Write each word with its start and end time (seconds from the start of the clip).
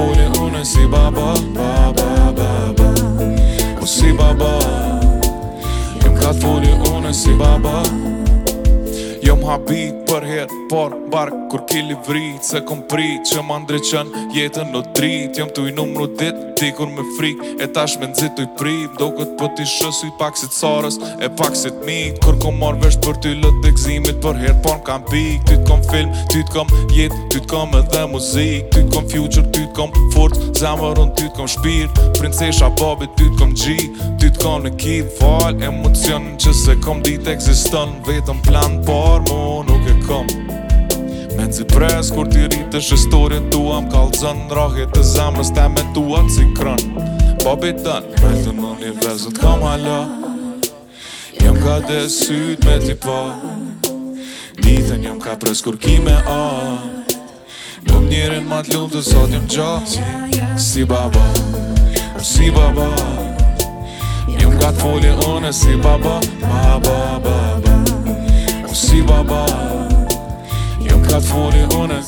t'vodi 0.00 0.44
unë 0.44 0.60
e 0.60 0.68
si 0.70 0.86
baba 0.88 1.30
Ba 1.54 1.92
ba 1.96 2.08
ba 2.32 2.52
ba 2.78 2.88
U 3.82 3.86
si 3.86 4.08
baba 4.16 4.52
Këm 6.00 6.14
ka 6.20 6.30
t'vodi 6.40 6.72
unë 6.94 7.12
e 7.12 7.16
si 7.20 7.36
baba 7.40 7.76
Jo 9.20 9.34
më 9.36 9.44
habit 9.50 9.96
për 10.08 10.24
herë 10.28 10.58
Por 10.70 10.94
bark 11.12 11.34
kur 11.52 11.64
ki 11.68 11.80
li 11.90 11.96
vrit 12.06 12.46
Se 12.46 12.60
kom 12.68 12.80
prit 12.88 13.26
që 13.28 13.42
më 13.44 13.56
ndryqen 13.64 14.12
jetën 14.34 14.70
në 14.72 14.80
drit 14.96 15.40
Jo 15.40 15.48
më 15.50 15.54
tuj 15.58 15.72
numru 15.76 16.06
dit 16.20 16.36
Dikur 16.60 16.88
me 16.92 17.04
frik 17.16 17.40
e 17.64 17.68
tash 17.74 17.94
me 18.00 18.08
nëzit 18.10 18.32
tuj 18.38 18.46
prit 18.58 18.92
Do 19.00 19.10
këtë 19.16 19.34
për 19.34 19.36
po 19.40 19.50
ti 19.56 19.66
shësu 19.68 20.08
i 20.08 20.14
pak 20.20 20.36
si 20.40 20.48
të 20.50 20.56
sarës 20.60 20.96
E 21.20 21.28
pak 21.36 21.56
si 21.58 21.68
të 21.72 21.84
mit 21.88 22.20
Kur 22.24 22.38
kom 22.42 22.58
marrë 22.62 22.80
vesh 22.84 22.98
për 23.04 23.20
ty 23.24 23.34
lët 23.44 23.60
dhe 23.64 23.72
gzimit 23.76 24.20
Për 24.24 24.40
herë 24.40 24.58
por 24.66 24.78
në 24.80 24.86
kam 24.88 25.04
pik 25.10 25.44
Ty 25.50 25.58
t'kom 25.66 25.84
film, 25.92 26.12
ty 26.32 26.42
t'kom 26.50 26.68
jet 26.96 27.16
Ty 27.32 27.42
t'kom 27.46 27.76
edhe 27.80 28.02
muzik 28.12 28.70
Ty 28.72 28.86
t'kom 28.88 29.08
future, 29.12 29.44
ty 29.56 29.64
t'kom 29.74 29.92
fort 30.14 30.36
Zemër 30.60 31.00
unë 31.04 31.16
ty 31.18 31.28
t'kom 31.32 31.48
shpir 31.56 31.88
Princesha 32.20 32.68
babi, 32.80 33.08
ty 33.20 33.28
t'kom 33.36 33.52
gji 33.56 33.90
Ty 34.20 34.28
t'kom 34.38 34.66
në 34.68 34.74
kid, 34.80 35.08
val, 35.20 35.56
emocion 35.64 36.34
Që 36.40 36.56
se 36.64 36.76
kom 36.84 37.00
dit 37.04 37.28
eksiston 37.32 37.96
Vetëm 38.08 38.44
plan, 38.48 38.76
por 38.84 39.19
por 39.24 39.32
mu 39.32 39.62
nuk 39.66 39.84
e 39.86 39.94
kom 40.06 40.26
Me 41.36 41.44
nëzi 41.46 41.64
pres 41.64 42.10
kur 42.14 42.28
ti 42.30 42.44
rritë 42.46 42.76
është 42.80 42.96
historin 42.96 43.50
tua 43.50 43.80
më 43.84 43.90
kalë 43.92 44.16
zënë 44.20 44.48
Rahit 44.56 44.92
të 44.94 45.02
zemrës 45.04 45.50
T'e 45.54 45.66
me 45.74 45.84
tua 45.94 46.20
të 46.26 46.30
si 46.36 46.46
kronë 46.54 47.40
Po 47.44 47.54
bitën 47.62 48.04
Me 48.22 48.30
të 48.44 48.54
në 48.56 48.70
një 48.80 48.92
vezët 49.02 49.40
kam 49.40 49.62
hala 49.66 50.00
Jëm 51.40 51.60
ka 51.64 51.76
dhe 51.88 52.00
sytë 52.12 52.66
me 52.66 52.76
ti 52.84 52.96
pa 53.04 53.18
Ditën 54.64 55.04
jëm 55.06 55.20
ka 55.24 55.36
pres 55.40 55.62
kur 55.64 55.78
ki 55.80 55.98
me 56.04 56.16
a 56.16 56.44
Po 57.88 58.00
më 58.02 58.10
njërin 58.10 58.46
ma 58.50 58.60
të 58.66 58.76
lullë 58.76 58.94
të 58.98 59.04
sot 59.10 59.34
jëm 59.34 59.48
gja 59.52 59.70
Si, 60.68 60.84
baba 60.84 61.26
Si 62.20 62.50
baba 62.56 62.90
Jëm 64.36 64.54
ka 64.60 64.70
të 64.70 64.78
folje 64.84 65.16
une 65.30 65.52
si 65.54 65.76
baba 65.80 66.18
Baba 66.42 66.98
ba, 67.24 67.38
baba 69.10 69.46
Jëm 70.86 71.02
këtë 71.06 71.22
foli 71.28 71.64
hëne 71.72 71.98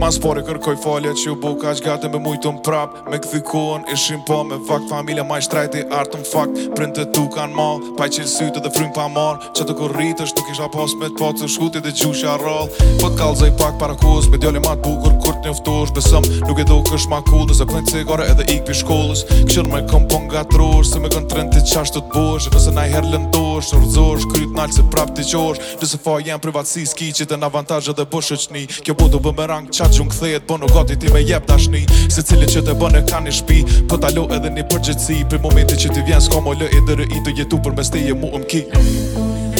Ma 0.00 0.08
spore 0.08 0.40
kërkoj 0.40 0.76
falje 0.80 1.10
që 1.20 1.26
u 1.28 1.34
buka 1.42 1.74
ka 1.84 1.94
që 2.00 2.08
me 2.14 2.20
mujtën 2.24 2.62
prap 2.66 2.94
Me 3.12 3.18
këthi 3.22 3.42
kohën 3.50 3.84
ishim 3.94 4.22
po 4.28 4.40
me 4.50 4.56
fakt 4.68 4.88
Familja 4.92 5.26
ma 5.30 5.40
i 5.40 5.44
shtrajti 5.44 5.84
artën 6.00 6.24
fakt 6.32 6.62
Prinë 6.78 6.96
të 6.98 7.06
tu 7.16 7.26
kanë 7.34 7.56
malë 7.58 7.92
Pa 7.98 8.08
i 8.08 8.14
qilë 8.14 8.32
sytë 8.38 8.64
dhe 8.64 8.72
frymë 8.78 8.94
pa 8.96 9.08
marë 9.16 9.52
Që 9.58 9.68
të 9.68 9.76
kur 9.82 9.92
rritë 9.98 10.28
është 10.30 10.39
kisha 10.50 10.66
pas 10.68 10.90
me 10.98 11.06
t'pat 11.14 11.36
të 11.38 11.46
shkutit 11.50 11.84
dhe 11.86 11.92
gjusha 11.94 12.32
rall 12.42 12.66
Po 13.00 13.10
t'kallzaj 13.12 13.52
pak 13.58 13.76
para 13.78 13.94
kohës, 13.98 14.26
me 14.30 14.38
djali 14.40 14.58
ma 14.62 14.74
bukur 14.74 15.12
kur 15.22 15.36
t'njoftosh 15.44 15.92
Besëm 15.94 16.24
nuk 16.48 16.58
e 16.58 16.64
do 16.66 16.80
kësh 16.86 17.06
ma 17.10 17.20
kull, 17.28 17.46
nëse 17.50 17.66
plenë 17.70 17.86
cigare 17.90 18.26
edhe 18.32 18.46
ik 18.56 18.64
pi 18.66 18.74
shkollës 18.80 19.22
Këshën 19.50 19.68
me 19.70 19.82
kom 19.90 20.08
pon 20.10 20.26
nga 20.26 20.42
trosh, 20.50 20.90
se 20.90 20.98
me 21.00 21.06
kën 21.12 21.28
trend 21.30 21.54
t'i 21.54 21.62
qasht 21.70 21.94
të 21.94 22.02
t'bosh 22.10 22.48
Nëse 22.54 22.74
na 22.74 22.88
i 22.88 22.94
her 22.94 23.06
lëndosh, 23.06 23.70
rëzosh, 23.78 24.26
kryt 24.32 24.50
n'alë 24.58 24.74
se 24.78 24.84
prap 24.92 25.14
t'i 25.14 25.22
qosh 25.30 25.62
Nëse 25.84 26.02
fa 26.02 26.18
jem 26.24 26.42
privatsi, 26.42 26.82
s'ki 26.90 27.12
që 27.20 27.28
të 27.30 27.38
n'avantaj 27.42 27.82
edhe 27.94 28.08
bësh 28.10 28.32
po 28.34 28.40
e 28.40 28.46
qni 28.48 28.66
Kjo 28.90 28.98
po 28.98 29.06
të 29.12 29.22
bëm 29.28 29.42
rang, 29.52 29.70
qatë 29.70 30.00
gjung 30.00 30.10
thejet, 30.14 30.46
po 30.50 30.58
nuk 30.58 30.74
ti 30.98 31.14
me 31.14 31.22
jep 31.22 31.46
dashni 31.46 31.86
Se 32.10 32.26
cili 32.26 32.50
që 32.50 32.66
të 32.66 32.74
bën 32.82 32.98
e 32.98 33.06
ka 33.12 33.22
një 33.22 33.36
shpi, 33.38 33.62
po 33.90 34.00
t'alo 34.02 34.26
edhe 34.34 34.50
një 34.50 34.66
përgjëtsi 34.74 35.22
Pri 35.30 35.38
momenti 35.46 35.78
që 35.84 35.94
ti 35.94 36.02
vjen, 36.10 36.20
s'ka 36.26 36.42
më 36.42 36.58
lë 36.62 36.72
i 36.74 36.82
dërë 36.90 37.08
i 37.14 37.22
të 37.26 37.38
jetu 37.42 37.62
për 37.62 37.76
mes 37.78 37.92
ti 37.94 38.02
e 38.10 38.16
mu 38.18 38.34
më 38.38 38.46
ki 38.50 38.62
Universe 38.70 39.59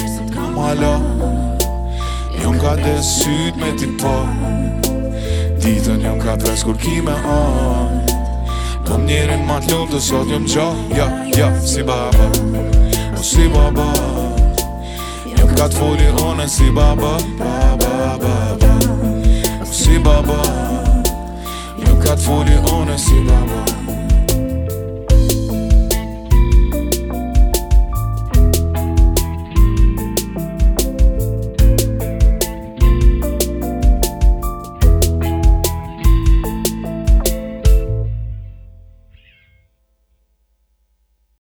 m'ala 0.55 0.94
Jëm 2.41 2.56
ka 2.61 2.75
desyt 2.83 3.55
me 3.61 3.71
ti 3.78 3.87
pa 4.00 4.15
po. 4.25 4.99
Ditën 5.61 6.00
jëm 6.03 6.19
ka 6.22 6.34
pres 6.41 6.62
kur 6.65 6.77
ki 6.81 7.00
me 7.05 7.15
an 7.37 8.00
Po 8.88 8.97
njerin 8.99 9.44
ma 9.49 9.59
t'lop 9.62 9.91
dhe 9.93 10.00
sot 10.00 10.27
njëm 10.28 10.47
qa 10.55 10.69
Ja, 10.97 11.06
ja, 11.37 11.49
si 11.61 11.83
baba 11.87 12.27
O 13.19 13.22
si 13.25 13.49
baba 13.55 13.88
Jëm 15.37 15.53
ka 15.56 15.69
t'foli 15.69 16.09
honë 16.19 16.49
si 16.49 16.71
baba 16.75 17.17
Ba, 17.38 17.53
ba, 17.81 17.93
ba, 18.22 18.34
ba 18.62 18.75
O 19.65 19.72
si 19.72 19.99
baba 19.99 20.41
Jëm 21.81 21.99
ka 22.03 22.17
t'foli 22.17 22.59
honë 22.67 22.99
si 22.99 23.21
baba 23.28 23.79